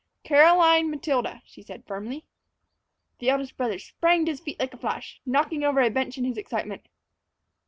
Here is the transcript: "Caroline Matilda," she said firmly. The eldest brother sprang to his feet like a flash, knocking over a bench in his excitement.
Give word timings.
"Caroline 0.23 0.89
Matilda," 0.89 1.43
she 1.45 1.61
said 1.61 1.85
firmly. 1.85 2.25
The 3.19 3.29
eldest 3.29 3.55
brother 3.55 3.77
sprang 3.77 4.25
to 4.25 4.31
his 4.31 4.39
feet 4.39 4.59
like 4.59 4.73
a 4.73 4.77
flash, 4.77 5.21
knocking 5.27 5.63
over 5.63 5.79
a 5.79 5.91
bench 5.91 6.17
in 6.17 6.23
his 6.23 6.39
excitement. 6.39 6.87